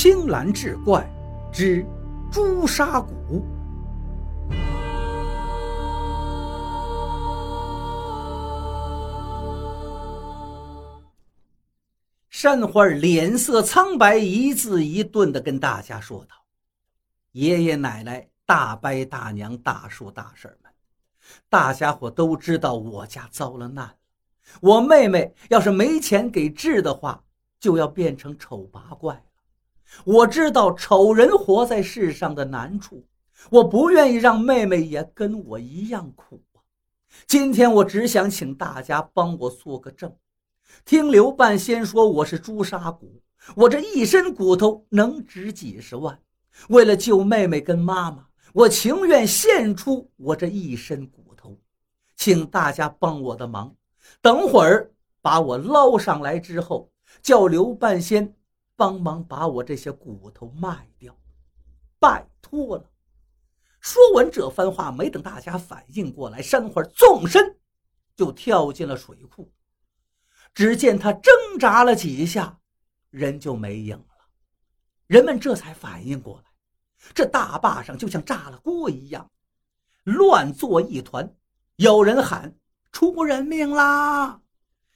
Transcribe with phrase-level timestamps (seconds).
[0.00, 1.04] 青蓝志怪
[1.52, 1.84] 之
[2.30, 3.44] 朱砂谷。
[12.30, 16.36] 山花脸色苍白，一字一顿的跟大家说道
[17.34, 20.70] ：“爷爷奶奶、大伯大娘、大叔大婶们，
[21.48, 23.92] 大家伙都知道我家遭了难。
[24.60, 27.20] 我妹妹要是没钱给治的话。”
[27.58, 29.22] 就要变成丑八怪了。
[30.04, 33.06] 我知道丑人活在世上的难处，
[33.50, 36.60] 我不愿意让妹妹也跟我一样苦啊。
[37.26, 40.14] 今天我只想请大家帮我做个证。
[40.84, 43.20] 听刘半仙说我是朱砂骨，
[43.56, 46.18] 我这一身骨头能值几十万。
[46.68, 51.58] 为了救妹妹跟妈妈，我情愿献出我这一身骨头，
[52.16, 53.74] 请大家帮我的忙。
[54.20, 54.90] 等会儿
[55.22, 56.90] 把我捞上来之后。
[57.22, 58.34] 叫刘半仙
[58.78, 61.18] 帮忙把我这些骨头卖掉，
[61.98, 62.92] 拜托了。
[63.80, 67.58] 说完这番话，没等大家反应过来，山花纵身
[68.14, 69.52] 就跳进了水库。
[70.54, 72.60] 只见他挣扎了几下，
[73.10, 74.28] 人就没影了。
[75.08, 76.44] 人们这才反应过来，
[77.12, 79.28] 这大坝上就像炸了锅一样，
[80.04, 81.34] 乱作一团。
[81.74, 82.56] 有人喊
[82.92, 84.40] ：“出人命啦！”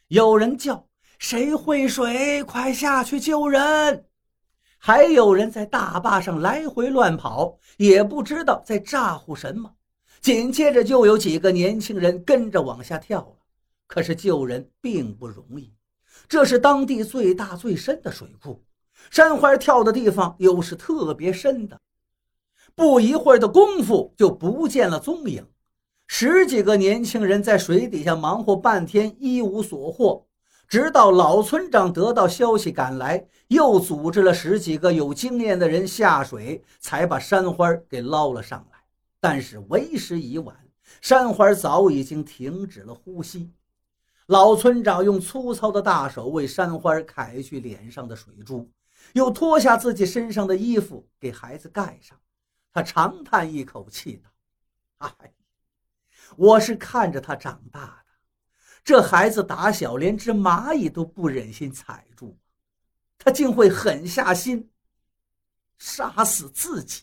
[0.07, 0.89] 有人叫。
[1.23, 2.43] 谁会水？
[2.43, 4.05] 快下去救人！
[4.77, 9.73] 还有人在大坝上来回乱跑，也不知道在咋呼什么。
[10.21, 13.37] 紧接着就有几个年轻人跟着往下跳了。
[13.87, 15.73] 可是救人并不容易，
[16.29, 18.61] 这是当地最大最深的水库，
[19.09, 21.81] 山花跳的地方又是特别深的。
[22.75, 25.47] 不一会儿的功夫就不见了踪影。
[26.09, 30.27] 十几个年轻人在水底下忙活半天，一无所获。
[30.73, 38.79] 直到老村长得到消息赶来，又组织了十几个有经验的人下水，才把山花给捞了上来。
[39.21, 40.57] 但是为时已晚，
[41.03, 43.53] 山花早已经停止了呼吸。
[44.29, 48.67] 老村长用粗糙的大手为山花揩去脸上的水珠，
[49.13, 52.19] 又脱下自己身上的衣服给孩子盖上。
[52.73, 54.31] 他长叹一口气道
[55.21, 55.35] ：“哎，
[56.35, 57.97] 我是看着他长大的。”
[58.85, 62.37] 这孩子打小连只蚂蚁都不忍心踩住，
[63.17, 64.71] 他竟会狠下心
[65.79, 67.03] 杀死自己。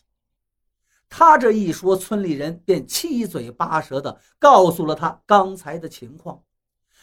[1.08, 6.42] 他这一说，村里人便七嘴八舌的告诉了他刚才的情况。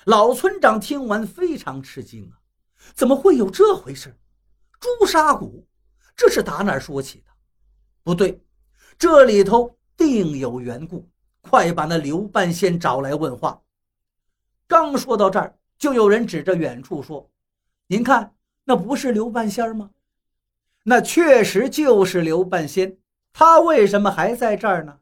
[0.05, 2.39] 老村长听完非常吃惊啊，
[2.93, 4.15] 怎么会有这回事？
[4.79, 5.67] 朱砂谷，
[6.15, 7.31] 这是打哪儿说起的？
[8.03, 8.41] 不对，
[8.97, 11.09] 这里头定有缘故。
[11.41, 13.61] 快把那刘半仙找来问话。
[14.67, 17.29] 刚说到这儿，就有人指着远处说
[17.87, 18.33] ：“您看，
[18.65, 19.91] 那不是刘半仙吗？
[20.83, 22.97] 那确实就是刘半仙。
[23.31, 24.97] 他为什么还在这儿呢？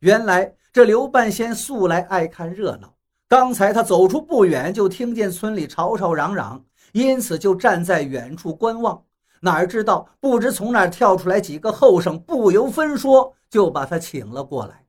[0.00, 2.94] 原来这刘半仙素来爱看热闹。
[3.26, 9.04] 刚才他走出不远，就听见村里吵吵嚷嚷，因此就站在远处观望。
[9.40, 14.84] 哪知道，不知从哪跳出来几个后生，不由分说就把他请了过来。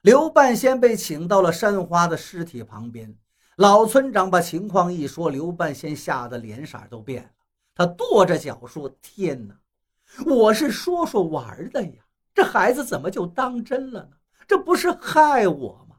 [0.00, 3.14] 刘半仙被请到了山花的尸体旁边。”
[3.56, 7.30] 老村长把情况一说，刘半仙吓得脸色都变了。
[7.74, 9.58] 他跺着脚说：“天哪，
[10.26, 14.10] 我是说说玩的呀，这孩子怎么就当真了呢？
[14.46, 15.96] 这不是害我吗？”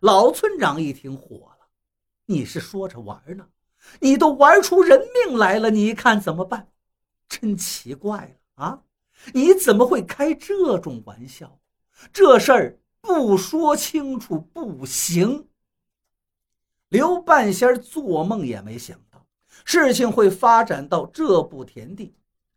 [0.00, 1.66] 老村长一听火了
[2.26, 3.46] ：“你是说着玩呢？
[4.00, 6.68] 你都玩出人命来了，你看怎么办？
[7.26, 8.82] 真奇怪了啊！
[9.32, 11.58] 你怎么会开这种玩笑？
[12.12, 15.48] 这事儿不说清楚不行。”
[16.88, 19.26] 刘半仙做梦也没想到
[19.64, 22.14] 事情会发展到这步田地。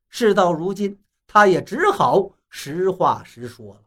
[0.10, 3.82] 事到如今，他也只好实话实说了。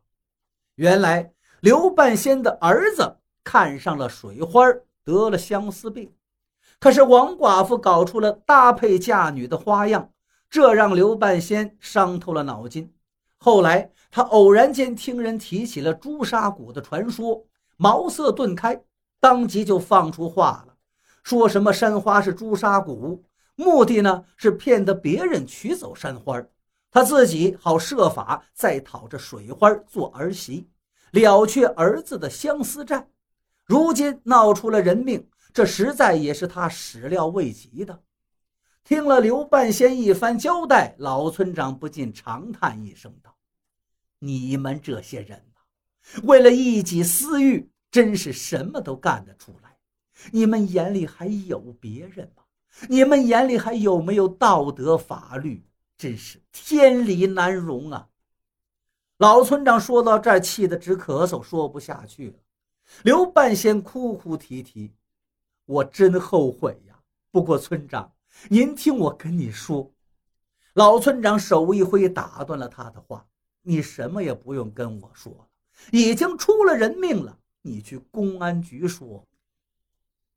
[0.76, 4.62] 原来刘半仙的儿子看上了水花，
[5.04, 6.12] 得了相思病。
[6.80, 10.10] 可是王寡妇搞出了搭配嫁女的花样，
[10.50, 12.92] 这让刘半仙伤透了脑筋。
[13.38, 17.44] 后来他偶然间听人提起了朱砂谷的传说，
[17.76, 18.82] 茅塞顿开。
[19.22, 20.74] 当即就放出话了，
[21.22, 23.24] 说什么山花是朱砂谷，
[23.54, 26.42] 目的呢是骗得别人取走山花，
[26.90, 30.68] 他自己好设法再讨着水花做儿媳，
[31.12, 33.06] 了却儿子的相思债。
[33.64, 38.02] 如今闹出了人命，这实在也是他始料未及的。
[38.82, 43.36] 听了刘半仙一番交代，老村长不禁长叹一声道
[44.18, 49.76] ：“你们这些人呐，为了一己私欲。”真是什么都干得出来，
[50.32, 52.42] 你们眼里还有别人吗？
[52.88, 55.64] 你们眼里还有没有道德法律？
[55.98, 58.08] 真是天理难容啊！
[59.18, 62.34] 老村长说到这儿，气得直咳嗽，说不下去了。
[63.04, 64.92] 刘半仙哭哭啼啼
[65.66, 66.98] ：“我真后悔呀！
[67.30, 68.10] 不过村长，
[68.48, 69.92] 您听我跟你说。”
[70.74, 73.24] 老村长手一挥，打断了他的话
[73.62, 75.46] ：“你什么也不用跟我说了，
[75.92, 79.26] 已经出了人命了，你去公安局说。”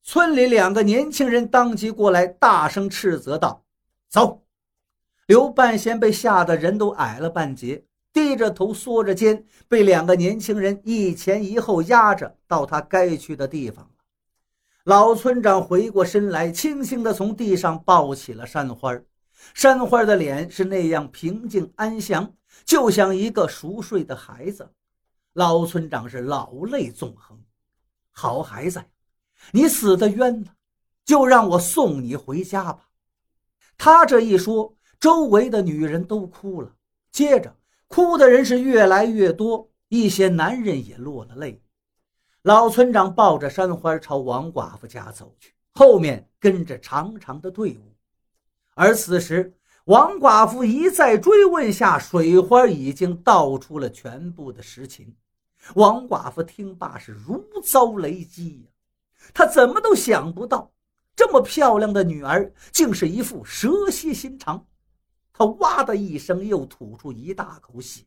[0.02, 3.66] 村里两个年轻人当即过来，大声斥责道
[4.08, 4.44] ：“走！”
[5.28, 7.84] 刘半仙被吓得人都矮了半截，
[8.14, 13.90] 低着头缩着肩，被两个年轻人一前一后压着到他该去的地方
[14.84, 18.96] 老村长回过身来，轻轻地从地上抱起了山花。
[19.56, 22.32] 山花的脸是那样平静安详，
[22.64, 24.70] 就像一个熟睡的孩子。
[25.36, 27.40] 老村长是老泪纵横
[28.12, 28.84] ：“好孩子，
[29.52, 30.52] 你死的冤呐，
[31.06, 32.90] 就让我送你回家吧。”
[33.78, 34.76] 他这一说。
[34.98, 36.74] 周围的女人都哭了，
[37.12, 37.56] 接着
[37.88, 41.62] 哭的人是越来越多，一些男人也落了泪。
[42.42, 47.94] 老村长抱着山花朝王寡妇家走去，后面跟着长长的队伍。
[48.74, 49.54] 而此时，
[49.84, 55.14] 王寡妇一再追问下，水花已经道出了全部的实情。
[55.74, 58.70] 王寡妇听罢是如遭雷击呀，
[59.34, 60.72] 她怎么都想不到，
[61.16, 64.66] 这么漂亮的女儿竟是一副蛇蝎心肠。
[65.38, 68.06] 他哇的一声，又吐出一大口血。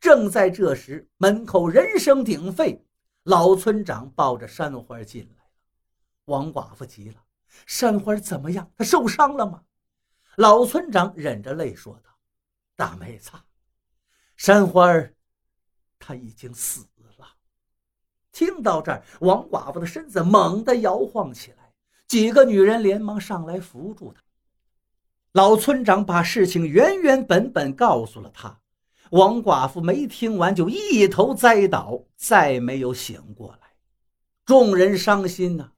[0.00, 2.82] 正在这时，门口人声鼎沸，
[3.24, 5.50] 老村长抱着山花进来了。
[6.24, 7.16] 王寡妇急了
[7.66, 8.70] ：“山花怎么样？
[8.74, 9.62] 她受伤了吗？”
[10.36, 12.10] 老村长忍着泪说道
[12.74, 13.30] ：“大妹子，
[14.36, 14.90] 山花
[15.98, 16.82] 他已经死
[17.18, 17.26] 了。”
[18.32, 21.72] 听到这儿，王寡妇的身子猛地摇晃起来，
[22.06, 24.22] 几个女人连忙上来扶住她。
[25.32, 28.60] 老村长把事情原原本本告诉了他，
[29.10, 33.58] 王寡妇没听完就一头栽倒，再没有醒过来。
[34.44, 35.70] 众人伤心呐，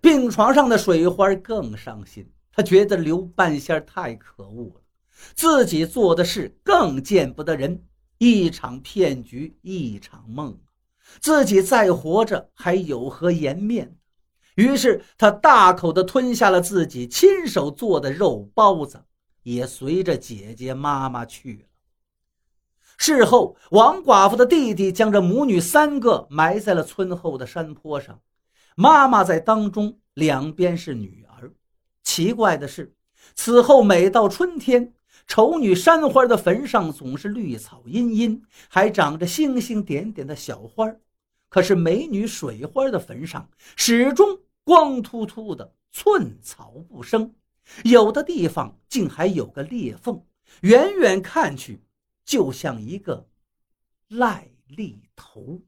[0.00, 2.30] 病床上的水花更伤心。
[2.50, 4.80] 他觉得刘半仙太可恶了，
[5.34, 7.84] 自己做的事更见不得人，
[8.18, 10.58] 一场骗局，一场梦，
[11.20, 13.96] 自己再活着还有何颜面？
[14.54, 19.04] 于是他大口地吞下了自己亲手做的肉包子，
[19.42, 21.68] 也随着姐姐妈妈去了。
[22.96, 28.18] 事后，王寡妇的弟弟将这母女三个埋在了村后的山坡上，
[28.74, 31.52] 妈妈在当中，两边是女儿。
[32.02, 32.94] 奇怪的是，
[33.34, 34.94] 此后每到春天，
[35.26, 40.90] 丑女山花的坟上总是绿草茵茵，还长着星星点点的小花
[41.48, 44.40] 可是美女水花的坟上始终。
[44.64, 47.32] 光秃秃的，寸草不生，
[47.84, 50.20] 有的地方竟还有个裂缝，
[50.62, 51.84] 远远看去，
[52.24, 53.28] 就像一个
[54.08, 55.60] 癞痢头。